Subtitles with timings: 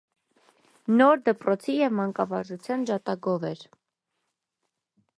[1.01, 3.65] Նոր դպրոցի և մանկավարժության ջատագով էր։